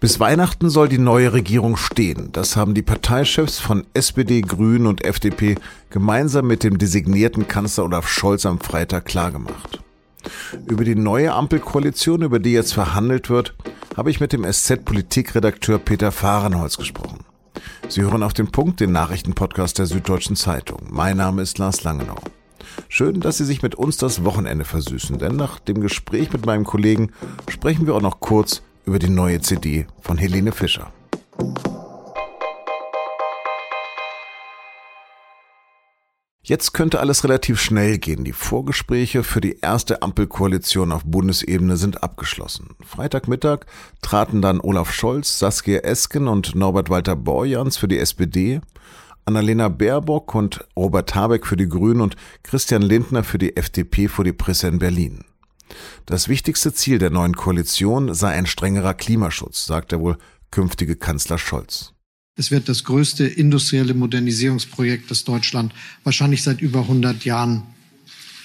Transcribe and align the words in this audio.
Bis 0.00 0.18
Weihnachten 0.18 0.70
soll 0.70 0.88
die 0.88 0.96
neue 0.96 1.34
Regierung 1.34 1.76
stehen. 1.76 2.30
Das 2.32 2.56
haben 2.56 2.72
die 2.72 2.80
Parteichefs 2.80 3.58
von 3.58 3.86
SPD, 3.92 4.40
Grünen 4.40 4.86
und 4.86 5.04
FDP 5.04 5.56
gemeinsam 5.90 6.46
mit 6.46 6.64
dem 6.64 6.78
designierten 6.78 7.48
Kanzler 7.48 7.84
Olaf 7.84 8.08
Scholz 8.08 8.46
am 8.46 8.60
Freitag 8.60 9.04
klargemacht. 9.04 9.82
Über 10.66 10.84
die 10.84 10.94
neue 10.94 11.34
Ampelkoalition, 11.34 12.22
über 12.22 12.38
die 12.38 12.52
jetzt 12.52 12.72
verhandelt 12.72 13.28
wird, 13.28 13.54
habe 13.94 14.10
ich 14.10 14.20
mit 14.20 14.32
dem 14.32 14.50
SZ-Politikredakteur 14.50 15.78
Peter 15.78 16.12
Fahrenholz 16.12 16.78
gesprochen. 16.78 17.18
Sie 17.88 18.00
hören 18.00 18.22
auf 18.22 18.32
den 18.32 18.50
Punkt 18.50 18.80
den 18.80 18.92
Nachrichtenpodcast 18.92 19.78
der 19.78 19.86
Süddeutschen 19.86 20.34
Zeitung. 20.34 20.78
Mein 20.88 21.18
Name 21.18 21.42
ist 21.42 21.58
Lars 21.58 21.84
Langenau. 21.84 22.16
Schön, 22.88 23.20
dass 23.20 23.36
Sie 23.36 23.44
sich 23.44 23.60
mit 23.60 23.74
uns 23.74 23.98
das 23.98 24.24
Wochenende 24.24 24.64
versüßen, 24.64 25.18
denn 25.18 25.36
nach 25.36 25.58
dem 25.58 25.82
Gespräch 25.82 26.32
mit 26.32 26.46
meinem 26.46 26.64
Kollegen 26.64 27.10
sprechen 27.48 27.86
wir 27.86 27.94
auch 27.94 28.00
noch 28.00 28.20
kurz 28.20 28.62
über 28.84 28.98
die 28.98 29.08
neue 29.08 29.40
CD 29.40 29.86
von 30.00 30.18
Helene 30.18 30.52
Fischer. 30.52 30.92
Jetzt 36.50 36.72
könnte 36.72 36.98
alles 36.98 37.22
relativ 37.22 37.60
schnell 37.60 37.98
gehen. 37.98 38.24
Die 38.24 38.32
Vorgespräche 38.32 39.22
für 39.22 39.40
die 39.40 39.60
erste 39.60 40.02
Ampelkoalition 40.02 40.90
auf 40.90 41.04
Bundesebene 41.04 41.76
sind 41.76 42.02
abgeschlossen. 42.02 42.70
Freitagmittag 42.84 43.66
traten 44.02 44.42
dann 44.42 44.60
Olaf 44.60 44.92
Scholz, 44.92 45.38
Saskia 45.38 45.78
Esken 45.78 46.26
und 46.26 46.56
Norbert 46.56 46.90
Walter 46.90 47.14
Borjans 47.14 47.76
für 47.76 47.86
die 47.86 47.98
SPD, 47.98 48.60
Annalena 49.26 49.68
Baerbock 49.68 50.34
und 50.34 50.66
Robert 50.76 51.14
Habeck 51.14 51.46
für 51.46 51.56
die 51.56 51.68
Grünen 51.68 52.00
und 52.00 52.16
Christian 52.42 52.82
Lindner 52.82 53.22
für 53.22 53.38
die 53.38 53.56
FDP 53.56 54.08
vor 54.08 54.24
die 54.24 54.32
Presse 54.32 54.66
in 54.66 54.80
Berlin. 54.80 55.24
Das 56.06 56.28
wichtigste 56.28 56.72
Ziel 56.72 56.98
der 56.98 57.10
neuen 57.10 57.36
Koalition 57.36 58.14
sei 58.14 58.30
ein 58.30 58.46
strengerer 58.46 58.94
Klimaschutz, 58.94 59.66
sagt 59.66 59.92
der 59.92 60.00
wohl 60.00 60.18
künftige 60.50 60.96
Kanzler 60.96 61.38
Scholz. 61.38 61.92
Es 62.36 62.50
wird 62.50 62.68
das 62.68 62.84
größte 62.84 63.26
industrielle 63.26 63.94
Modernisierungsprojekt, 63.94 65.10
das 65.10 65.24
Deutschland 65.24 65.74
wahrscheinlich 66.04 66.42
seit 66.42 66.60
über 66.60 66.80
100 66.80 67.24
Jahren 67.24 67.64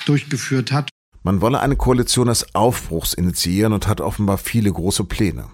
durchgeführt 0.05 0.71
hat. 0.71 0.89
Man 1.23 1.41
wolle 1.41 1.59
eine 1.59 1.75
Koalition 1.75 2.27
des 2.27 2.53
Aufbruchs 2.53 3.13
initiieren 3.13 3.73
und 3.73 3.87
hat 3.87 4.01
offenbar 4.01 4.37
viele 4.37 4.71
große 4.71 5.05
Pläne. 5.05 5.47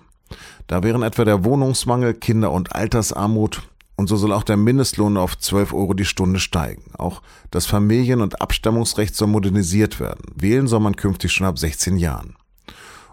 Da 0.67 0.83
wären 0.83 1.03
etwa 1.03 1.23
der 1.23 1.43
Wohnungsmangel, 1.43 2.13
Kinder- 2.13 2.51
und 2.51 2.73
Altersarmut, 2.75 3.61
und 4.01 4.07
so 4.07 4.17
soll 4.17 4.33
auch 4.33 4.43
der 4.43 4.57
Mindestlohn 4.57 5.15
auf 5.15 5.37
12 5.37 5.73
Euro 5.73 5.93
die 5.93 6.05
Stunde 6.05 6.39
steigen. 6.39 6.85
Auch 6.97 7.21
das 7.51 7.67
Familien- 7.67 8.21
und 8.21 8.41
Abstammungsrecht 8.41 9.15
soll 9.15 9.27
modernisiert 9.27 9.99
werden. 9.99 10.25
Wählen 10.33 10.65
soll 10.65 10.79
man 10.79 10.95
künftig 10.95 11.31
schon 11.31 11.45
ab 11.45 11.59
16 11.59 11.97
Jahren. 11.97 12.35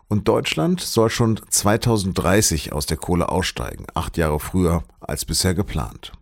Und 0.08 0.28
Deutschland 0.28 0.80
soll 0.80 1.11
schon 1.11 1.39
2030 1.50 2.72
aus 2.72 2.86
der 2.86 2.97
Kohle 2.97 3.28
aussteigen, 3.28 3.84
acht 3.92 4.17
Jahre 4.17 4.41
früher 4.41 4.83
als 5.00 5.27
bisher 5.27 5.55
geplant. 5.55 6.12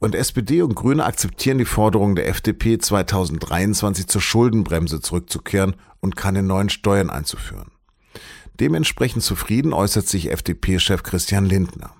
Und 0.00 0.16
SPD 0.16 0.62
und 0.62 0.74
Grüne 0.74 1.04
akzeptieren 1.04 1.58
die 1.58 1.64
Forderung 1.64 2.16
der 2.16 2.26
FDP, 2.26 2.78
2023 2.78 4.08
zur 4.08 4.20
Schuldenbremse 4.20 5.00
zurückzukehren 5.00 5.76
und 6.00 6.16
keine 6.16 6.42
neuen 6.42 6.70
Steuern 6.70 7.08
einzuführen. 7.08 7.70
Dementsprechend 8.58 9.22
zufrieden 9.22 9.72
äußert 9.72 10.08
sich 10.08 10.32
FDP-Chef 10.32 11.04
Christian 11.04 11.44
Lindner. 11.46 11.94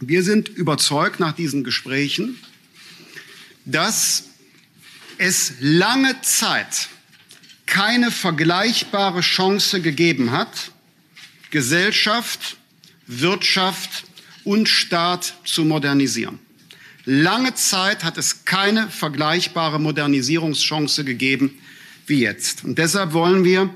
Wir 0.00 0.22
sind 0.22 0.48
überzeugt 0.48 1.20
nach 1.20 1.32
diesen 1.32 1.64
Gesprächen, 1.64 2.38
dass 3.64 4.24
es 5.18 5.54
lange 5.60 6.20
Zeit 6.22 6.88
keine 7.66 8.10
vergleichbare 8.10 9.20
Chance 9.20 9.80
gegeben 9.80 10.30
hat, 10.32 10.72
Gesellschaft, 11.50 12.56
Wirtschaft 13.06 14.04
und 14.44 14.68
Staat 14.68 15.34
zu 15.44 15.64
modernisieren. 15.64 16.38
Lange 17.06 17.54
Zeit 17.54 18.02
hat 18.02 18.18
es 18.18 18.44
keine 18.44 18.88
vergleichbare 18.88 19.78
Modernisierungschance 19.78 21.04
gegeben 21.04 21.58
wie 22.06 22.20
jetzt. 22.20 22.64
Und 22.64 22.78
deshalb 22.78 23.12
wollen 23.12 23.44
wir 23.44 23.70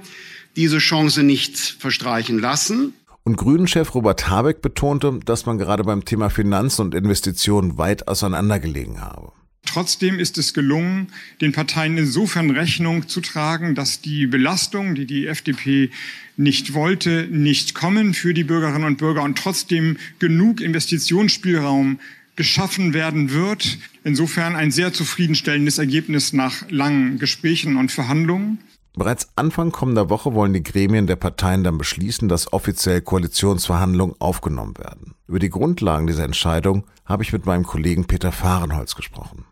diese 0.57 0.79
Chance 0.79 1.23
nicht 1.23 1.59
verstreichen 1.59 2.39
lassen. 2.39 2.95
Und 3.29 3.37
Grünen-Chef 3.37 3.95
Robert 3.95 4.31
Habeck 4.31 4.63
betonte, 4.63 5.21
dass 5.23 5.45
man 5.45 5.59
gerade 5.59 5.85
beim 5.85 6.03
Thema 6.07 6.31
Finanzen 6.31 6.81
und 6.81 6.95
Investitionen 6.95 7.77
weit 7.77 8.09
auseinandergelegen 8.09 9.03
habe. 9.03 9.33
Trotzdem 9.67 10.19
ist 10.19 10.39
es 10.39 10.55
gelungen, 10.55 11.09
den 11.43 11.53
Parteien 11.53 11.99
insofern 11.99 12.49
Rechnung 12.49 13.07
zu 13.07 13.21
tragen, 13.21 13.75
dass 13.75 14.01
die 14.01 14.27
Belastungen, 14.27 14.95
die 14.95 15.05
die 15.05 15.27
FDP 15.27 15.91
nicht 16.39 16.73
wollte, 16.73 17.29
nicht 17.31 17.75
kommen 17.75 18.15
für 18.15 18.33
die 18.33 18.45
Bürgerinnen 18.45 18.87
und 18.87 18.97
Bürger 18.97 19.25
und 19.25 19.37
trotzdem 19.37 19.99
genug 20.19 20.63
Investitionsspielraum 20.63 22.01
geschaffen 22.35 22.95
werden 22.95 23.31
wird. 23.31 23.77
Insofern 24.05 24.57
ein 24.57 24.71
sehr 24.71 24.95
zufriedenstellendes 24.95 25.77
Ergebnis 25.77 26.33
nach 26.33 26.63
langen 26.71 27.19
Gesprächen 27.19 27.77
und 27.77 27.93
Verhandlungen. 27.93 28.57
Bereits 28.95 29.29
Anfang 29.37 29.71
kommender 29.71 30.11
Woche 30.11 30.35
wollen 30.35 30.53
die 30.53 30.63
Gremien 30.63 31.07
der 31.07 31.17
Parteien 31.17 31.63
dann 31.63 31.79
beschließen, 31.79 32.29
dass 32.29 32.53
offiziell 32.53 33.01
Koalitionsverhandlungen 33.01 34.17
aufgenommen 34.19 34.77
werden. 34.79 35.15
Über 35.27 35.39
die 35.39 35.51
Grundlagen 35.51 36.07
dieser 36.07 36.25
Entscheidung 36.25 36.85
habe 37.05 37.23
ich 37.23 37.33
mit 37.33 37.47
meinem 37.47 37.65
Kollegen 37.65 38.07
Peter 38.07 38.33
Fahrenholz 38.33 38.95
gesprochen. 38.95 39.45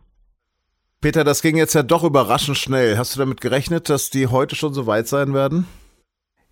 Peter, 1.00 1.22
das 1.22 1.42
ging 1.42 1.56
jetzt 1.56 1.74
ja 1.74 1.82
doch 1.82 2.02
überraschend 2.02 2.56
schnell. 2.56 2.98
Hast 2.98 3.14
du 3.14 3.20
damit 3.20 3.40
gerechnet, 3.40 3.88
dass 3.88 4.10
die 4.10 4.26
heute 4.26 4.56
schon 4.56 4.74
so 4.74 4.86
weit 4.86 5.06
sein 5.06 5.34
werden? 5.34 5.66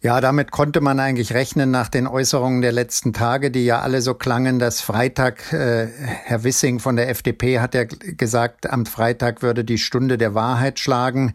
Ja, 0.05 0.21
damit 0.21 0.51
konnte 0.51 0.83
man 0.83 1.01
eigentlich 1.01 1.33
rechnen 1.33 1.71
nach 1.71 1.89
den 1.89 2.07
Äußerungen 2.07 2.61
der 2.61 2.73
letzten 2.73 3.15
Tage, 3.15 3.51
die 3.51 3.65
ja 3.65 3.81
alle 3.81 4.03
so 4.03 4.13
klangen, 4.13 4.59
dass 4.59 4.83
Freitag, 4.83 5.51
äh, 5.55 5.87
Herr 5.87 6.45
Wissing 6.45 6.79
von 6.79 6.97
der 6.97 7.09
FDP 7.09 7.59
hat 7.59 7.75
ja 7.75 7.85
gesagt, 7.85 8.69
am 8.69 8.85
Freitag 8.85 9.41
würde 9.41 9.65
die 9.65 9.79
Stunde 9.79 10.19
der 10.19 10.35
Wahrheit 10.35 10.79
schlagen. 10.79 11.35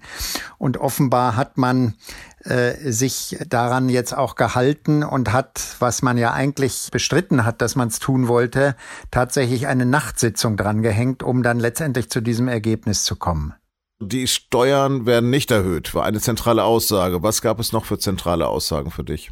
Und 0.60 0.78
offenbar 0.78 1.36
hat 1.36 1.58
man 1.58 1.96
äh, 2.44 2.92
sich 2.92 3.40
daran 3.50 3.90
jetzt 3.90 4.16
auch 4.16 4.36
gehalten 4.36 5.02
und 5.02 5.34
hat, 5.34 5.60
was 5.80 6.04
man 6.04 6.20
ja 6.20 6.34
eigentlich 6.34 6.90
bestritten 6.92 7.46
hat, 7.46 7.64
dass 7.64 7.76
man 7.76 7.88
es 7.88 7.98
tun 7.98 8.28
wollte, 8.28 8.76
tatsächlich 9.10 9.66
eine 9.66 9.88
Nachtsitzung 9.88 10.58
dran 10.58 10.84
gehängt, 10.84 11.24
um 11.24 11.42
dann 11.42 11.58
letztendlich 11.58 12.12
zu 12.12 12.22
diesem 12.22 12.48
Ergebnis 12.48 13.04
zu 13.04 13.16
kommen. 13.16 13.56
Die 14.02 14.28
Steuern 14.28 15.06
werden 15.06 15.30
nicht 15.30 15.52
erhöht, 15.52 15.94
war 15.94 16.06
eine 16.06 16.22
zentrale 16.22 16.64
Aussage. 16.64 17.22
Was 17.22 17.42
gab 17.42 17.60
es 17.60 17.74
noch 17.74 17.84
für 17.84 18.00
zentrale 18.00 18.48
Aussagen 18.48 18.92
für 18.92 19.04
dich? 19.04 19.32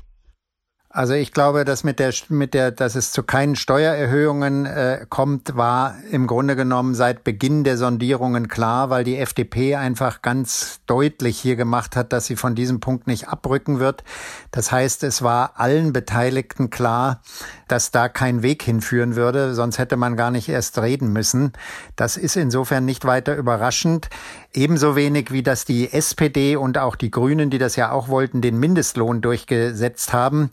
Also 0.90 1.14
ich 1.14 1.32
glaube, 1.32 1.64
dass 1.64 1.84
mit 1.84 2.00
der, 2.00 2.14
mit 2.30 2.54
der, 2.54 2.72
dass 2.72 2.96
es 2.96 3.12
zu 3.12 3.22
keinen 3.22 3.56
Steuererhöhungen 3.56 4.66
äh, 4.66 5.06
kommt, 5.08 5.56
war 5.56 5.96
im 6.12 6.28
Grunde 6.28 6.56
genommen 6.56 6.96
seit 6.96 7.24
Beginn 7.24 7.64
der 7.64 7.78
Sondierungen 7.78 8.48
klar, 8.48 8.90
weil 8.90 9.04
die 9.04 9.18
FDP 9.18 9.76
einfach 9.76 10.22
ganz 10.22 10.80
deutlich 10.88 11.40
hier 11.40 11.56
gemacht 11.56 11.96
hat, 11.96 12.14
dass 12.14 12.26
sie 12.26 12.36
von 12.36 12.56
diesem 12.56 12.80
Punkt 12.80 13.06
nicht 13.06 13.28
abrücken 13.28 13.80
wird. 13.80 14.04
Das 14.50 14.72
heißt, 14.72 15.04
es 15.04 15.22
war 15.22 15.60
allen 15.60 15.94
Beteiligten 15.94 16.70
klar, 16.70 17.22
dass 17.68 17.92
da 17.92 18.10
kein 18.10 18.42
Weg 18.42 18.64
hinführen 18.64 19.16
würde, 19.16 19.54
sonst 19.54 19.78
hätte 19.78 19.98
man 19.98 20.16
gar 20.16 20.32
nicht 20.32 20.50
erst 20.50 20.80
reden 20.80 21.14
müssen. 21.14 21.54
Das 21.96 22.18
ist 22.18 22.38
insofern 22.38 22.86
nicht 22.86 23.06
weiter 23.06 23.36
überraschend. 23.36 24.10
Ebenso 24.58 24.96
wenig 24.96 25.32
wie 25.32 25.44
dass 25.44 25.66
die 25.66 25.94
SPD 25.94 26.56
und 26.56 26.80
auch 26.80 26.96
die 26.96 27.12
Grünen, 27.12 27.52
die 27.52 27.60
das 27.60 27.76
ja 27.76 27.92
auch 27.92 28.08
wollten, 28.08 28.42
den 28.42 28.58
Mindestlohn 28.58 29.22
durchgesetzt 29.22 30.14
haben. 30.14 30.50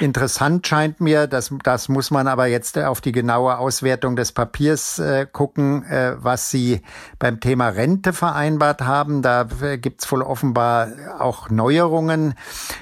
Interessant 0.00 0.66
scheint 0.66 1.02
mir, 1.02 1.26
dass 1.26 1.52
das 1.62 1.90
muss 1.90 2.10
man 2.10 2.28
aber 2.28 2.46
jetzt 2.46 2.78
auf 2.78 3.02
die 3.02 3.12
genaue 3.12 3.58
Auswertung 3.58 4.16
des 4.16 4.32
Papiers 4.32 4.98
äh, 4.98 5.26
gucken, 5.30 5.84
äh, 5.84 6.14
was 6.16 6.48
sie 6.48 6.80
beim 7.18 7.40
Thema 7.40 7.68
Rente 7.68 8.14
vereinbart 8.14 8.80
haben. 8.80 9.20
Da 9.20 9.46
äh, 9.60 9.76
gibt's 9.76 10.10
wohl 10.10 10.22
offenbar 10.22 10.88
auch 11.18 11.50
Neuerungen. 11.50 12.32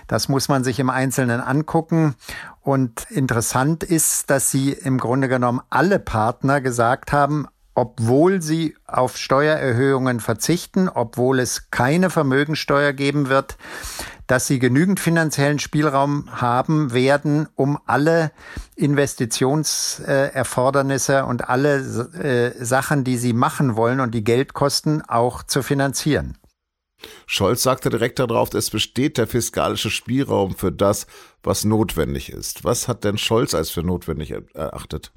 Das 0.06 0.28
muss 0.28 0.48
man 0.48 0.62
sich 0.62 0.78
im 0.78 0.88
Einzelnen 0.88 1.40
angucken. 1.40 2.14
Und 2.60 3.10
interessant 3.10 3.82
ist, 3.82 4.30
dass 4.30 4.52
sie 4.52 4.70
im 4.70 4.98
Grunde 4.98 5.26
genommen 5.26 5.62
alle 5.68 5.98
Partner 5.98 6.60
gesagt 6.60 7.10
haben, 7.10 7.48
obwohl 7.74 8.40
sie 8.42 8.76
auf 8.86 9.16
Steuererhöhungen 9.16 10.20
verzichten, 10.20 10.88
obwohl 10.88 11.40
es 11.40 11.70
keine 11.70 12.10
Vermögensteuer 12.10 12.92
geben 12.92 13.28
wird, 13.28 13.56
dass 14.26 14.46
sie 14.46 14.58
genügend 14.60 15.00
finanziellen 15.00 15.58
Spielraum 15.58 16.28
haben 16.30 16.92
werden, 16.92 17.48
um 17.56 17.80
alle 17.86 18.30
Investitionserfordernisse 18.76 21.24
und 21.24 21.48
alle 21.48 21.78
äh, 21.78 22.52
Sachen, 22.64 23.02
die 23.02 23.16
sie 23.16 23.32
machen 23.32 23.74
wollen 23.74 23.98
und 23.98 24.14
die 24.14 24.22
Geld 24.22 24.54
kosten, 24.54 25.02
auch 25.02 25.42
zu 25.42 25.62
finanzieren. 25.62 26.38
Scholz 27.26 27.62
sagte 27.62 27.90
direkt 27.90 28.20
darauf, 28.20 28.54
es 28.54 28.70
besteht 28.70 29.18
der 29.18 29.26
fiskalische 29.26 29.90
Spielraum 29.90 30.54
für 30.54 30.70
das, 30.70 31.08
was 31.42 31.64
notwendig 31.64 32.30
ist. 32.30 32.62
Was 32.62 32.86
hat 32.86 33.02
denn 33.04 33.18
Scholz 33.18 33.54
als 33.54 33.70
für 33.70 33.82
notwendig 33.82 34.32
erachtet? 34.54 35.10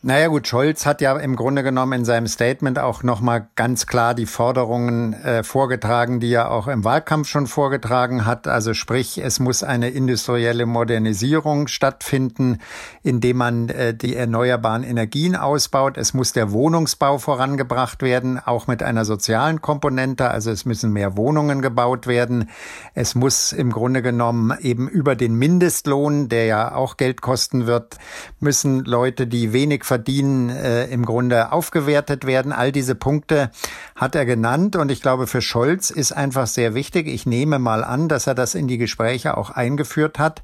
Naja 0.00 0.28
gut, 0.28 0.46
Scholz 0.46 0.86
hat 0.86 1.00
ja 1.00 1.16
im 1.16 1.34
Grunde 1.34 1.64
genommen 1.64 1.92
in 1.92 2.04
seinem 2.04 2.28
Statement 2.28 2.78
auch 2.78 3.02
nochmal 3.02 3.48
ganz 3.56 3.88
klar 3.88 4.14
die 4.14 4.26
Forderungen 4.26 5.12
äh, 5.12 5.42
vorgetragen, 5.42 6.20
die 6.20 6.32
er 6.32 6.52
auch 6.52 6.68
im 6.68 6.84
Wahlkampf 6.84 7.26
schon 7.26 7.48
vorgetragen 7.48 8.24
hat. 8.24 8.46
Also 8.46 8.74
sprich, 8.74 9.18
es 9.18 9.40
muss 9.40 9.64
eine 9.64 9.90
industrielle 9.90 10.66
Modernisierung 10.66 11.66
stattfinden, 11.66 12.58
indem 13.02 13.38
man 13.38 13.70
äh, 13.70 13.92
die 13.92 14.14
erneuerbaren 14.14 14.84
Energien 14.84 15.34
ausbaut. 15.34 15.98
Es 15.98 16.14
muss 16.14 16.32
der 16.32 16.52
Wohnungsbau 16.52 17.18
vorangebracht 17.18 18.00
werden, 18.00 18.38
auch 18.38 18.68
mit 18.68 18.84
einer 18.84 19.04
sozialen 19.04 19.60
Komponente. 19.62 20.30
Also 20.30 20.52
es 20.52 20.64
müssen 20.64 20.92
mehr 20.92 21.16
Wohnungen 21.16 21.60
gebaut 21.60 22.06
werden. 22.06 22.50
Es 22.94 23.16
muss 23.16 23.50
im 23.50 23.72
Grunde 23.72 24.02
genommen 24.02 24.56
eben 24.60 24.88
über 24.88 25.16
den 25.16 25.34
Mindestlohn, 25.34 26.28
der 26.28 26.44
ja 26.44 26.72
auch 26.76 26.96
Geld 26.98 27.20
kosten 27.20 27.66
wird, 27.66 27.96
müssen 28.38 28.84
Leute, 28.84 29.26
die 29.26 29.52
wenig 29.52 29.87
verdienen, 29.88 30.50
äh, 30.50 30.84
im 30.86 31.04
Grunde 31.04 31.50
aufgewertet 31.50 32.26
werden. 32.26 32.52
All 32.52 32.70
diese 32.70 32.94
Punkte 32.94 33.50
hat 33.96 34.14
er 34.14 34.26
genannt 34.26 34.76
und 34.76 34.92
ich 34.92 35.02
glaube, 35.02 35.26
für 35.26 35.42
Scholz 35.42 35.90
ist 35.90 36.12
einfach 36.12 36.46
sehr 36.46 36.74
wichtig. 36.74 37.08
Ich 37.08 37.26
nehme 37.26 37.58
mal 37.58 37.82
an, 37.82 38.08
dass 38.08 38.26
er 38.26 38.34
das 38.34 38.54
in 38.54 38.68
die 38.68 38.78
Gespräche 38.78 39.36
auch 39.36 39.50
eingeführt 39.50 40.18
hat. 40.18 40.42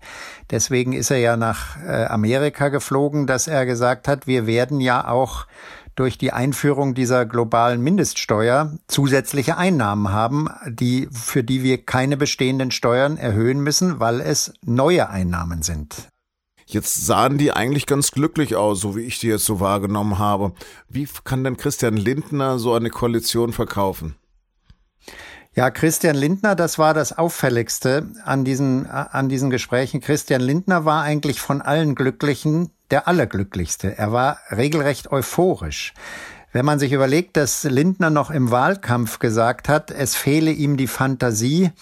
Deswegen 0.51 0.95
ist 0.95 1.11
er 1.11 1.19
ja 1.19 1.37
nach 1.37 1.77
äh, 1.87 2.07
Amerika 2.07 2.71
geflogen, 2.71 3.27
dass 3.27 3.47
er 3.47 3.67
gesagt 3.67 4.09
hat, 4.09 4.27
wir 4.27 4.47
werden 4.47 4.81
ja 4.81 5.07
auch 5.07 5.47
durch 5.95 6.19
die 6.19 6.33
Einführung 6.33 6.95
dieser 6.95 7.27
globalen 7.27 7.81
Mindeststeuer 7.81 8.73
zusätzliche 8.89 9.57
Einnahmen 9.57 10.11
haben, 10.11 10.49
die, 10.67 11.09
für 11.13 11.45
die 11.45 11.63
wir 11.63 11.85
keine 11.85 12.17
bestehenden 12.17 12.71
Steuern 12.71 13.17
erhöhen 13.17 13.61
müssen, 13.61 14.01
weil 14.01 14.21
es 14.21 14.55
neue 14.63 15.09
Einnahmen 15.09 15.63
sind. 15.63 16.09
Jetzt 16.67 17.07
sahen 17.07 17.39
die 17.39 17.53
eigentlich 17.53 17.87
ganz 17.87 18.11
glücklich 18.11 18.57
aus, 18.57 18.81
so 18.81 18.97
wie 18.97 19.03
ich 19.03 19.19
die 19.19 19.29
jetzt 19.29 19.45
so 19.45 19.61
wahrgenommen 19.61 20.19
habe. 20.19 20.53
Wie 20.89 21.07
kann 21.25 21.45
denn 21.45 21.57
Christian 21.57 21.97
Lindner 21.97 22.59
so 22.59 22.75
eine 22.75 22.91
Koalition 22.91 23.53
verkaufen? 23.53 24.17
Ja, 25.57 25.71
Christian 25.71 26.17
Lindner, 26.17 26.57
das 26.57 26.79
war 26.79 26.95
das 26.95 27.17
Auffälligste 27.17 28.09
an 28.25 28.45
diesen, 28.45 28.87
an 28.87 29.29
diesen 29.29 29.51
Gesprächen. 29.51 30.01
Christian 30.01 30.41
Lindner 30.41 30.85
war 30.85 31.03
eigentlich 31.03 31.39
von 31.39 31.63
allen 31.63 31.95
Glücklichen 31.95 32.71
der 32.91 33.07
Allerglücklichste. 33.07 33.97
Er 33.97 34.11
war 34.11 34.39
regelrecht 34.51 35.13
euphorisch. 35.13 35.95
Wenn 36.55 36.65
man 36.65 36.79
sich 36.79 36.93
überlegt, 36.93 37.37
dass 37.37 37.65
Lindner 37.65 38.11
noch 38.11 38.31
im 38.31 38.53
Wahlkampf 38.53 39.19
gesagt 39.19 39.69
hat, 39.69 39.91
es 39.91 40.15
fehle 40.15 40.53
ihm 40.53 40.77
die 40.77 40.87
Fantasie, 40.87 41.73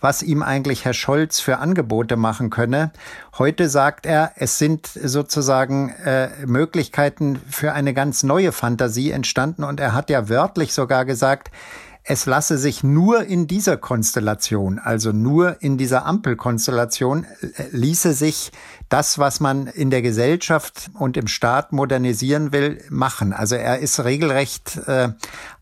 was 0.00 0.22
ihm 0.22 0.44
eigentlich 0.44 0.84
Herr 0.84 0.94
Scholz 0.94 1.40
für 1.40 1.58
Angebote 1.58 2.16
machen 2.16 2.48
könne. 2.48 2.92
Heute 3.38 3.68
sagt 3.68 4.06
er, 4.06 4.30
es 4.36 4.56
sind 4.56 4.86
sozusagen 4.86 5.88
äh, 6.04 6.28
Möglichkeiten 6.46 7.40
für 7.50 7.72
eine 7.72 7.92
ganz 7.92 8.22
neue 8.22 8.52
Fantasie 8.52 9.10
entstanden 9.10 9.64
und 9.64 9.80
er 9.80 9.94
hat 9.94 10.10
ja 10.10 10.28
wörtlich 10.28 10.72
sogar 10.74 11.04
gesagt, 11.04 11.50
es 12.02 12.26
lasse 12.26 12.58
sich 12.58 12.82
nur 12.82 13.24
in 13.24 13.46
dieser 13.46 13.76
Konstellation, 13.76 14.78
also 14.78 15.12
nur 15.12 15.62
in 15.62 15.78
dieser 15.78 16.06
Ampelkonstellation, 16.06 17.24
äh, 17.24 17.64
ließe 17.70 18.14
sich 18.14 18.52
das, 18.88 19.18
was 19.18 19.40
man 19.40 19.66
in 19.66 19.90
der 19.90 20.02
Gesellschaft 20.02 20.90
und 20.94 21.16
im 21.16 21.28
Staat 21.28 21.72
modernisieren 21.72 22.52
will, 22.52 22.82
machen. 22.90 23.32
Also 23.32 23.54
er 23.54 23.78
ist 23.78 24.02
regelrecht 24.02 24.78
äh, 24.86 25.10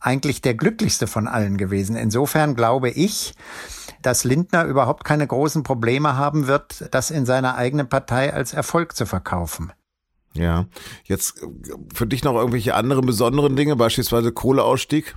eigentlich 0.01 0.41
der 0.41 0.55
glücklichste 0.55 1.07
von 1.07 1.29
allen 1.29 1.57
gewesen. 1.57 1.97
Insofern 1.97 2.55
glaube 2.55 2.91
ich, 2.91 3.35
dass 4.03 4.25
Lindner 4.25 4.65
überhaupt 4.65 5.05
keine 5.05 5.27
großen 5.27 5.63
Probleme 5.65 6.17
haben 6.17 6.47
wird, 6.47 6.89
das 6.93 7.11
in 7.11 7.27
seiner 7.27 7.57
eigenen 7.57 7.89
Partei 7.89 8.33
als 8.33 8.53
Erfolg 8.53 8.97
zu 8.97 9.07
verkaufen. 9.07 9.73
Ja, 10.35 10.67
jetzt 11.05 11.43
äh, 11.43 11.47
für 11.93 12.07
dich 12.07 12.23
noch 12.23 12.35
irgendwelche 12.35 12.75
anderen 12.75 13.07
besonderen 13.07 13.57
Dinge, 13.57 13.77
beispielsweise 13.77 14.33
Kohleausstieg? 14.33 15.15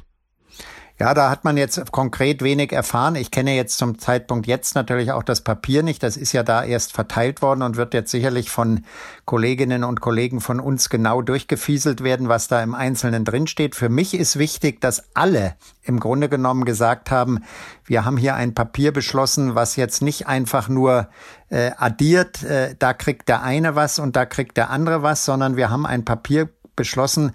Ja, 1.02 1.16
da 1.16 1.32
hat 1.32 1.46
man 1.46 1.58
jetzt 1.58 1.92
konkret 1.92 2.44
wenig 2.44 2.74
erfahren. 2.74 3.16
Ich 3.16 3.32
kenne 3.32 3.56
jetzt 3.56 3.80
zum 3.80 3.98
Zeitpunkt 3.98 4.46
jetzt 4.46 4.76
natürlich 4.76 5.12
auch 5.12 5.24
das 5.24 5.42
Papier 5.42 5.82
nicht. 5.82 6.04
Das 6.04 6.16
ist 6.16 6.32
ja 6.32 6.44
da 6.44 6.64
erst 6.64 6.94
verteilt 6.94 7.42
worden 7.42 7.64
und 7.64 7.76
wird 7.76 7.96
jetzt 7.96 8.12
sicherlich 8.12 8.52
von 8.52 8.86
Kolleginnen 9.26 9.84
und 9.84 10.00
Kollegen 10.00 10.42
von 10.42 10.60
uns 10.60 10.90
genau 10.92 11.24
durchgefieselt 11.24 12.04
werden, 12.04 12.30
was 12.30 12.50
da 12.50 12.62
im 12.62 12.76
Einzelnen 12.76 13.26
drinsteht. 13.26 13.74
Für 13.74 13.90
mich 13.90 14.14
ist 14.14 14.38
wichtig, 14.38 14.80
dass 14.80 15.06
alle 15.16 15.56
im 15.82 16.00
Grunde 16.00 16.30
genommen 16.30 16.66
gesagt 16.66 17.10
haben, 17.10 17.40
wir 17.84 18.06
haben 18.06 18.18
hier 18.18 18.36
ein 18.36 18.54
Papier 18.54 18.94
beschlossen, 18.94 19.56
was 19.56 19.78
jetzt 19.78 20.04
nicht 20.04 20.28
einfach 20.28 20.70
nur 20.70 21.10
äh, 21.50 21.72
addiert, 21.78 22.44
äh, 22.44 22.76
da 22.78 22.94
kriegt 22.94 23.28
der 23.28 23.42
eine 23.42 23.74
was 23.74 23.98
und 23.98 24.16
da 24.16 24.28
kriegt 24.28 24.56
der 24.56 24.70
andere 24.70 25.02
was, 25.02 25.26
sondern 25.26 25.56
wir 25.56 25.72
haben 25.72 25.88
ein 25.88 26.06
Papier 26.06 26.50
beschlossen, 26.76 27.32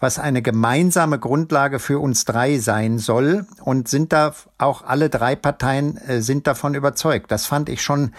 was 0.00 0.18
eine 0.18 0.42
gemeinsame 0.42 1.18
Grundlage 1.18 1.78
für 1.78 1.98
uns 1.98 2.24
drei 2.24 2.58
sein 2.58 2.98
soll 2.98 3.46
und 3.62 3.88
sind 3.88 4.12
da 4.12 4.34
auch 4.56 4.82
alle 4.82 5.10
drei 5.10 5.36
Parteien 5.36 5.96
äh, 5.98 6.20
sind 6.20 6.46
davon 6.46 6.74
überzeugt. 6.74 7.30
Das 7.30 7.46
fand 7.46 7.68
ich 7.68 7.82
schon 7.82 8.12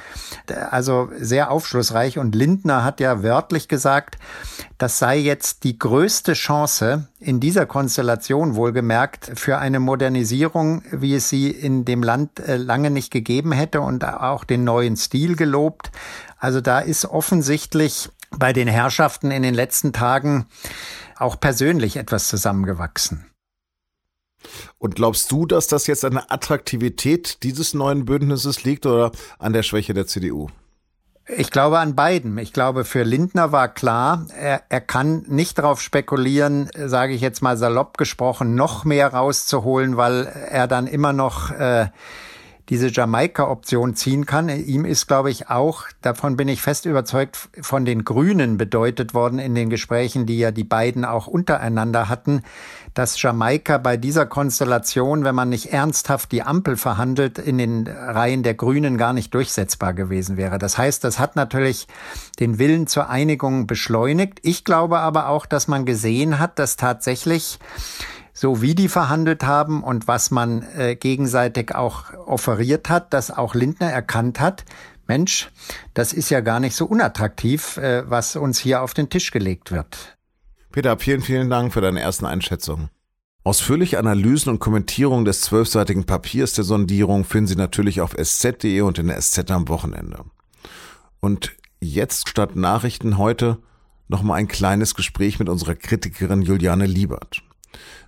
äh, 0.47 0.53
also 0.53 1.09
sehr 1.17 1.51
aufschlussreich 1.51 2.17
und 2.17 2.35
Lindner 2.35 2.83
hat 2.83 2.99
ja 2.99 3.23
wörtlich 3.23 3.67
gesagt, 3.67 4.17
das 4.77 4.99
sei 4.99 5.17
jetzt 5.17 5.63
die 5.63 5.77
größte 5.77 6.33
Chance 6.33 7.07
in 7.19 7.39
dieser 7.39 7.65
Konstellation 7.65 8.55
wohlgemerkt 8.55 9.31
für 9.35 9.57
eine 9.57 9.79
Modernisierung, 9.79 10.83
wie 10.91 11.15
es 11.15 11.27
sie 11.29 11.51
in 11.51 11.83
dem 11.83 12.03
Land 12.03 12.39
äh, 12.39 12.55
lange 12.55 12.89
nicht 12.89 13.11
gegeben 13.11 13.51
hätte 13.51 13.81
und 13.81 14.05
auch 14.05 14.43
den 14.45 14.63
neuen 14.63 14.95
Stil 14.95 15.35
gelobt. 15.35 15.91
Also 16.37 16.61
da 16.61 16.79
ist 16.79 17.05
offensichtlich 17.05 18.09
bei 18.37 18.53
den 18.53 18.67
Herrschaften 18.67 19.31
in 19.31 19.43
den 19.43 19.53
letzten 19.53 19.93
Tagen 19.93 20.45
auch 21.17 21.39
persönlich 21.39 21.97
etwas 21.97 22.27
zusammengewachsen. 22.27 23.25
Und 24.77 24.95
glaubst 24.95 25.31
du, 25.31 25.45
dass 25.45 25.67
das 25.67 25.87
jetzt 25.87 26.05
an 26.05 26.13
der 26.13 26.31
Attraktivität 26.31 27.43
dieses 27.43 27.73
neuen 27.73 28.05
Bündnisses 28.05 28.63
liegt 28.63 28.85
oder 28.85 29.11
an 29.37 29.53
der 29.53 29.63
Schwäche 29.63 29.93
der 29.93 30.07
CDU? 30.07 30.47
Ich 31.27 31.51
glaube 31.51 31.77
an 31.77 31.95
beiden. 31.95 32.37
Ich 32.39 32.53
glaube, 32.53 32.85
für 32.85 33.03
Lindner 33.03 33.51
war 33.51 33.67
klar, 33.67 34.25
er, 34.35 34.63
er 34.69 34.81
kann 34.81 35.25
nicht 35.27 35.59
darauf 35.59 35.79
spekulieren, 35.79 36.69
sage 36.75 37.13
ich 37.13 37.21
jetzt 37.21 37.41
mal 37.41 37.55
salopp 37.55 37.97
gesprochen, 37.97 38.55
noch 38.55 38.83
mehr 38.83 39.13
rauszuholen, 39.13 39.95
weil 39.95 40.25
er 40.25 40.67
dann 40.67 40.87
immer 40.87 41.13
noch 41.13 41.51
äh, 41.51 41.89
diese 42.69 42.89
Jamaika-Option 42.89 43.95
ziehen 43.95 44.25
kann. 44.25 44.47
Ihm 44.49 44.85
ist, 44.85 45.07
glaube 45.07 45.31
ich, 45.31 45.49
auch, 45.49 45.85
davon 46.01 46.37
bin 46.37 46.47
ich 46.47 46.61
fest 46.61 46.85
überzeugt, 46.85 47.49
von 47.61 47.83
den 47.83 48.05
Grünen 48.05 48.57
bedeutet 48.57 49.13
worden 49.13 49.39
in 49.39 49.55
den 49.55 49.69
Gesprächen, 49.69 50.25
die 50.27 50.37
ja 50.37 50.51
die 50.51 50.63
beiden 50.63 51.03
auch 51.03 51.25
untereinander 51.25 52.09
hatten, 52.09 52.43
dass 52.93 53.21
Jamaika 53.21 53.77
bei 53.77 53.97
dieser 53.97 54.25
Konstellation, 54.25 55.23
wenn 55.23 55.35
man 55.35 55.49
nicht 55.49 55.73
ernsthaft 55.73 56.31
die 56.31 56.43
Ampel 56.43 56.77
verhandelt, 56.77 57.39
in 57.39 57.57
den 57.57 57.87
Reihen 57.87 58.43
der 58.43 58.53
Grünen 58.53 58.97
gar 58.97 59.13
nicht 59.13 59.33
durchsetzbar 59.33 59.93
gewesen 59.93 60.37
wäre. 60.37 60.59
Das 60.59 60.77
heißt, 60.77 61.03
das 61.03 61.17
hat 61.17 61.35
natürlich 61.35 61.87
den 62.39 62.59
Willen 62.59 62.87
zur 62.87 63.09
Einigung 63.09 63.67
beschleunigt. 63.67 64.39
Ich 64.43 64.63
glaube 64.63 64.99
aber 64.99 65.29
auch, 65.29 65.45
dass 65.45 65.67
man 65.67 65.85
gesehen 65.85 66.39
hat, 66.39 66.59
dass 66.59 66.75
tatsächlich 66.75 67.59
so 68.39 68.61
wie 68.61 68.73
die 68.73 68.87
verhandelt 68.87 69.43
haben 69.43 69.83
und 69.83 70.07
was 70.07 70.31
man 70.31 70.61
äh, 70.77 70.95
gegenseitig 70.95 71.75
auch 71.75 72.05
offeriert 72.25 72.87
hat, 72.87 73.13
dass 73.13 73.31
auch 73.31 73.53
Lindner 73.53 73.91
erkannt 73.91 74.39
hat, 74.39 74.63
Mensch, 75.07 75.51
das 75.93 76.13
ist 76.13 76.29
ja 76.29 76.39
gar 76.39 76.61
nicht 76.61 76.73
so 76.73 76.85
unattraktiv, 76.85 77.75
äh, 77.75 78.09
was 78.09 78.37
uns 78.37 78.57
hier 78.57 78.81
auf 78.81 78.93
den 78.93 79.09
Tisch 79.09 79.31
gelegt 79.31 79.73
wird. 79.73 80.17
Peter, 80.71 80.97
vielen, 80.97 81.19
vielen 81.19 81.49
Dank 81.49 81.73
für 81.73 81.81
deine 81.81 81.99
ersten 81.99 82.25
Einschätzungen. 82.25 82.89
Ausführliche 83.43 83.99
Analysen 83.99 84.51
und 84.51 84.59
Kommentierungen 84.59 85.25
des 85.25 85.41
zwölfseitigen 85.41 86.05
Papiers 86.05 86.53
der 86.53 86.63
Sondierung 86.63 87.25
finden 87.25 87.47
Sie 87.47 87.55
natürlich 87.57 87.99
auf 87.99 88.13
sz.de 88.17 88.79
und 88.79 88.99
in 88.99 89.07
der 89.07 89.19
SZ 89.19 89.51
am 89.51 89.67
Wochenende. 89.67 90.23
Und 91.19 91.51
jetzt 91.81 92.29
statt 92.29 92.55
Nachrichten 92.55 93.17
heute 93.17 93.57
nochmal 94.07 94.39
ein 94.39 94.47
kleines 94.47 94.95
Gespräch 94.95 95.39
mit 95.39 95.49
unserer 95.49 95.75
Kritikerin 95.75 96.41
Juliane 96.41 96.85
Liebert. 96.85 97.43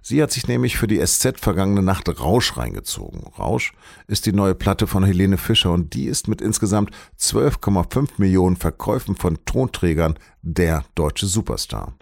Sie 0.02 0.22
hat 0.22 0.32
sich 0.32 0.48
nämlich 0.48 0.78
für 0.78 0.88
die 0.88 1.06
SZ 1.06 1.40
vergangene 1.40 1.84
Nacht 1.84 2.10
Rausch 2.20 2.58
reingezogen. 2.58 3.24
Rausch 3.38 3.74
ist 4.08 4.26
die 4.26 4.34
neue 4.34 4.56
Platte 4.56 4.88
von 4.88 5.04
Helene 5.04 5.38
Fischer 5.38 5.72
und 5.72 5.94
die 5.94 6.06
ist 6.06 6.28
mit 6.28 6.42
insgesamt 6.42 6.92
12,5 7.20 8.10
Millionen 8.18 8.58
Verkäufen 8.58 9.16
von 9.16 9.38
Tonträgern 9.46 10.18
der 10.42 10.84
deutsche 10.96 11.28
Superstar. 11.28 11.94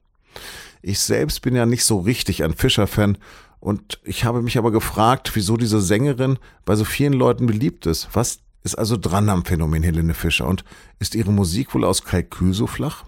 Ich 0.81 0.99
selbst 0.99 1.41
bin 1.41 1.55
ja 1.55 1.65
nicht 1.65 1.83
so 1.83 1.99
richtig 1.99 2.43
ein 2.43 2.53
Fischer-Fan 2.53 3.17
und 3.59 3.99
ich 4.03 4.23
habe 4.23 4.41
mich 4.41 4.57
aber 4.57 4.71
gefragt, 4.71 5.31
wieso 5.33 5.57
diese 5.57 5.81
Sängerin 5.81 6.39
bei 6.63 6.75
so 6.75 6.85
vielen 6.85 7.13
Leuten 7.13 7.45
beliebt 7.45 7.85
ist. 7.85 8.07
Was 8.13 8.39
ist 8.63 8.75
also 8.75 8.95
dran 8.95 9.29
am 9.29 9.43
Phänomen 9.43 9.83
Helene 9.83 10.13
Fischer 10.13 10.47
und 10.47 10.63
ist 10.99 11.15
ihre 11.15 11.31
Musik 11.31 11.73
wohl 11.73 11.83
aus 11.83 12.03
Kalkül 12.03 12.53
so 12.53 12.67
flach? 12.67 13.03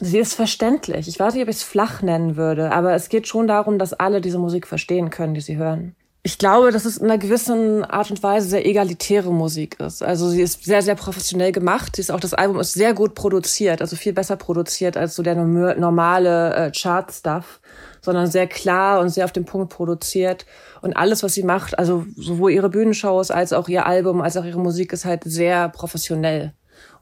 Sie 0.00 0.18
ist 0.18 0.34
verständlich. 0.34 1.08
Ich 1.08 1.18
weiß 1.18 1.34
nicht, 1.34 1.42
ob 1.42 1.48
ich 1.48 1.56
es 1.56 1.62
flach 1.64 2.02
nennen 2.02 2.36
würde, 2.36 2.70
aber 2.70 2.94
es 2.94 3.08
geht 3.08 3.26
schon 3.26 3.48
darum, 3.48 3.80
dass 3.80 3.92
alle 3.92 4.20
diese 4.20 4.38
Musik 4.38 4.66
verstehen 4.66 5.10
können, 5.10 5.34
die 5.34 5.40
sie 5.40 5.56
hören. 5.56 5.96
Ich 6.22 6.38
glaube, 6.38 6.70
dass 6.70 6.84
es 6.84 6.98
in 6.98 7.06
einer 7.06 7.18
gewissen 7.18 7.84
Art 7.84 8.10
und 8.10 8.22
Weise 8.22 8.48
sehr 8.48 8.66
egalitäre 8.66 9.32
Musik 9.32 9.80
ist. 9.80 10.02
Also 10.02 10.28
sie 10.28 10.42
ist 10.42 10.64
sehr, 10.64 10.82
sehr 10.82 10.94
professionell 10.94 11.52
gemacht. 11.52 11.96
Sie 11.96 12.02
ist 12.02 12.10
auch 12.12 12.20
das 12.20 12.34
Album 12.34 12.60
ist 12.60 12.74
sehr 12.74 12.92
gut 12.94 13.14
produziert, 13.14 13.80
also 13.80 13.96
viel 13.96 14.12
besser 14.12 14.36
produziert 14.36 14.96
als 14.96 15.16
so 15.16 15.22
der 15.22 15.34
normale 15.34 16.54
äh, 16.54 16.70
Chart-Stuff, 16.70 17.60
sondern 18.00 18.26
sehr 18.28 18.46
klar 18.46 19.00
und 19.00 19.08
sehr 19.08 19.24
auf 19.24 19.32
den 19.32 19.46
Punkt 19.46 19.72
produziert. 19.72 20.46
Und 20.80 20.96
alles, 20.96 21.22
was 21.24 21.34
sie 21.34 21.42
macht, 21.42 21.78
also 21.78 22.04
sowohl 22.16 22.52
ihre 22.52 22.68
Bühnenshows 22.68 23.30
als 23.30 23.52
auch 23.52 23.68
ihr 23.68 23.86
Album, 23.86 24.20
als 24.20 24.36
auch 24.36 24.44
ihre 24.44 24.60
Musik, 24.60 24.92
ist 24.92 25.06
halt 25.06 25.24
sehr 25.24 25.68
professionell 25.70 26.52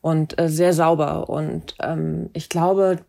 und 0.07 0.39
äh, 0.39 0.49
sehr 0.49 0.73
sauber. 0.73 1.29
Und 1.29 1.75
ähm, 1.81 2.31
ich 2.33 2.49
glaube, 2.49 3.01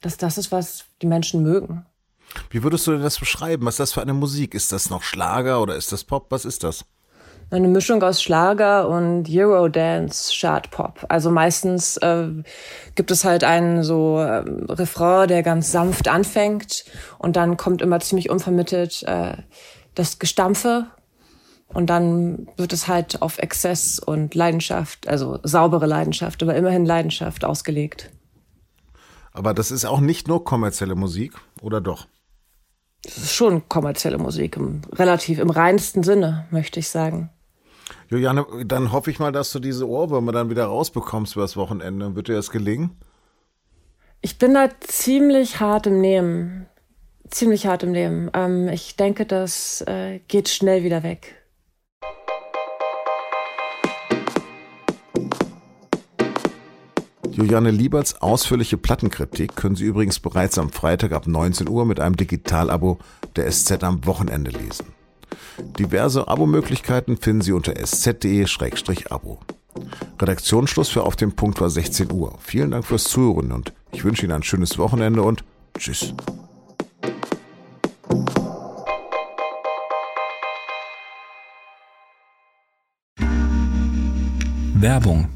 dass 0.00 0.16
das 0.16 0.38
ist, 0.38 0.52
was 0.52 0.84
die 1.02 1.08
Menschen 1.08 1.42
mögen. 1.42 1.84
Wie 2.50 2.62
würdest 2.62 2.86
du 2.86 2.92
denn 2.92 3.02
das 3.02 3.18
beschreiben? 3.18 3.66
Was 3.66 3.74
ist 3.74 3.80
das 3.80 3.92
für 3.94 4.02
eine 4.02 4.14
Musik? 4.14 4.54
Ist 4.54 4.70
das 4.70 4.88
noch 4.88 5.02
Schlager 5.02 5.60
oder 5.60 5.74
ist 5.74 5.90
das 5.90 6.04
Pop? 6.04 6.26
Was 6.28 6.44
ist 6.44 6.62
das? 6.62 6.84
Eine 7.50 7.66
Mischung 7.66 8.00
aus 8.00 8.22
Schlager 8.22 8.88
und 8.88 9.28
Eurodance, 9.28 10.32
Chartpop. 10.38 11.06
Also 11.08 11.32
meistens 11.32 11.96
äh, 11.96 12.28
gibt 12.94 13.10
es 13.10 13.24
halt 13.24 13.42
einen 13.42 13.82
so 13.82 14.18
äh, 14.20 14.44
Refrain, 14.68 15.26
der 15.26 15.42
ganz 15.42 15.72
sanft 15.72 16.06
anfängt 16.06 16.84
und 17.18 17.34
dann 17.34 17.56
kommt 17.56 17.82
immer 17.82 17.98
ziemlich 17.98 18.30
unvermittelt 18.30 19.02
äh, 19.02 19.36
das 19.96 20.20
Gestampfe 20.20 20.86
und 21.68 21.86
dann 21.86 22.48
wird 22.56 22.72
es 22.72 22.88
halt 22.88 23.22
auf 23.22 23.38
Exzess 23.38 23.98
und 23.98 24.34
Leidenschaft, 24.34 25.08
also 25.08 25.38
saubere 25.42 25.86
Leidenschaft, 25.86 26.42
aber 26.42 26.54
immerhin 26.54 26.86
Leidenschaft 26.86 27.44
ausgelegt. 27.44 28.10
Aber 29.32 29.52
das 29.52 29.70
ist 29.70 29.84
auch 29.84 30.00
nicht 30.00 30.28
nur 30.28 30.44
kommerzielle 30.44 30.94
Musik, 30.94 31.34
oder 31.60 31.80
doch? 31.80 32.06
Das 33.02 33.18
ist 33.18 33.34
schon 33.34 33.68
kommerzielle 33.68 34.18
Musik, 34.18 34.56
im, 34.56 34.80
relativ 34.92 35.38
im 35.38 35.50
reinsten 35.50 36.02
Sinne, 36.02 36.46
möchte 36.50 36.80
ich 36.80 36.88
sagen. 36.88 37.30
Juliane, 38.08 38.46
dann 38.64 38.92
hoffe 38.92 39.10
ich 39.10 39.18
mal, 39.18 39.32
dass 39.32 39.52
du 39.52 39.58
diese 39.58 39.88
Ohrwürmer 39.88 40.32
dann 40.32 40.50
wieder 40.50 40.64
rausbekommst 40.64 41.36
übers 41.36 41.56
Wochenende. 41.56 42.14
Wird 42.16 42.28
dir 42.28 42.34
das 42.34 42.50
gelingen? 42.50 42.96
Ich 44.22 44.38
bin 44.38 44.54
da 44.54 44.68
ziemlich 44.80 45.60
hart 45.60 45.86
im 45.86 46.00
Nehmen. 46.00 46.66
Ziemlich 47.28 47.66
hart 47.66 47.82
im 47.82 47.92
Nehmen. 47.92 48.30
Ähm, 48.34 48.68
ich 48.68 48.96
denke, 48.96 49.26
das 49.26 49.82
äh, 49.82 50.20
geht 50.28 50.48
schnell 50.48 50.84
wieder 50.84 51.02
weg. 51.02 51.34
Juliane 57.36 57.70
Lieberts 57.70 58.22
ausführliche 58.22 58.78
Plattenkritik 58.78 59.56
können 59.56 59.76
Sie 59.76 59.84
übrigens 59.84 60.20
bereits 60.20 60.56
am 60.56 60.70
Freitag 60.70 61.12
ab 61.12 61.26
19 61.26 61.68
Uhr 61.68 61.84
mit 61.84 62.00
einem 62.00 62.16
Digitalabo 62.16 62.98
der 63.36 63.52
SZ 63.52 63.84
am 63.84 64.06
Wochenende 64.06 64.50
lesen. 64.50 64.86
Diverse 65.78 66.28
Abo-Möglichkeiten 66.28 67.18
finden 67.18 67.42
Sie 67.42 67.52
unter 67.52 67.76
sz.de-abo. 67.76 69.38
Redaktionsschluss 70.18 70.88
für 70.88 71.02
Auf 71.02 71.16
dem 71.16 71.32
Punkt 71.32 71.60
war 71.60 71.68
16 71.68 72.10
Uhr. 72.10 72.38
Vielen 72.40 72.70
Dank 72.70 72.86
fürs 72.86 73.04
Zuhören 73.04 73.52
und 73.52 73.74
ich 73.92 74.02
wünsche 74.02 74.24
Ihnen 74.24 74.32
ein 74.32 74.42
schönes 74.42 74.78
Wochenende 74.78 75.20
und 75.20 75.44
Tschüss. 75.78 76.14
Werbung 84.72 85.35